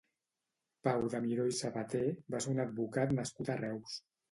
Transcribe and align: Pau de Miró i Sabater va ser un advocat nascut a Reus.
Pau 0.87 1.05
de 1.15 1.21
Miró 1.25 1.45
i 1.51 1.53
Sabater 1.59 2.03
va 2.37 2.41
ser 2.47 2.55
un 2.57 2.65
advocat 2.67 3.17
nascut 3.21 3.55
a 3.55 3.61
Reus. 3.63 4.03